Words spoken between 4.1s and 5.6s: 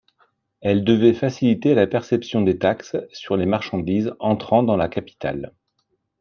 entrant dans la capitale.